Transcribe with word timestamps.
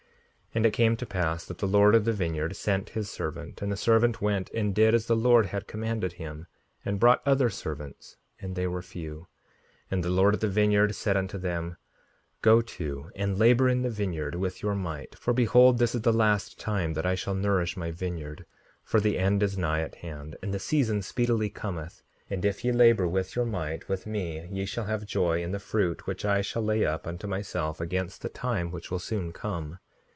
5:70 0.53 0.57
And 0.57 0.65
it 0.65 0.73
came 0.73 0.97
to 0.97 1.05
pass 1.05 1.45
that 1.45 1.59
the 1.59 1.65
Lord 1.65 1.95
of 1.95 2.03
the 2.03 2.11
vineyard 2.11 2.57
sent 2.57 2.89
his 2.89 3.09
servant; 3.09 3.61
and 3.61 3.71
the 3.71 3.77
servant 3.77 4.21
went 4.21 4.49
and 4.49 4.75
did 4.75 4.93
as 4.93 5.05
the 5.05 5.15
Lord 5.15 5.45
had 5.45 5.65
commanded 5.65 6.11
him, 6.11 6.45
and 6.83 6.99
brought 6.99 7.21
other 7.25 7.49
servants; 7.49 8.17
and 8.37 8.53
they 8.53 8.67
were 8.67 8.81
few. 8.81 9.29
5:71 9.85 9.87
And 9.91 10.03
the 10.03 10.09
Lord 10.09 10.33
of 10.33 10.39
the 10.41 10.49
vineyard 10.49 10.93
said 10.93 11.15
unto 11.15 11.37
them: 11.37 11.77
Go 12.41 12.59
to, 12.59 13.09
and 13.15 13.39
labor 13.39 13.69
in 13.69 13.81
the 13.83 13.89
vineyard, 13.89 14.35
with 14.35 14.61
your 14.61 14.75
might. 14.75 15.15
For 15.17 15.31
behold, 15.33 15.77
this 15.77 15.95
is 15.95 16.01
the 16.01 16.11
last 16.11 16.59
time 16.59 16.95
that 16.95 17.05
I 17.05 17.15
shall 17.15 17.33
nourish 17.33 17.77
my 17.77 17.89
vineyard; 17.89 18.45
for 18.83 18.99
the 18.99 19.17
end 19.17 19.41
is 19.41 19.57
nigh 19.57 19.79
at 19.79 19.95
hand, 19.95 20.35
and 20.43 20.53
the 20.53 20.59
season 20.59 21.01
speedily 21.01 21.49
cometh; 21.49 22.03
and 22.29 22.43
if 22.43 22.65
ye 22.65 22.73
labor 22.73 23.07
with 23.07 23.37
your 23.37 23.45
might 23.45 23.87
with 23.87 24.05
me 24.05 24.49
ye 24.51 24.65
shall 24.65 24.83
have 24.87 25.05
joy 25.05 25.41
in 25.41 25.53
the 25.53 25.59
fruit 25.59 26.05
which 26.07 26.25
I 26.25 26.41
shall 26.41 26.61
lay 26.61 26.85
up 26.85 27.07
unto 27.07 27.25
myself 27.25 27.79
against 27.79 28.21
the 28.21 28.27
time 28.27 28.69
which 28.71 28.91
will 28.91 28.99
soon 28.99 29.31
come. 29.31 29.79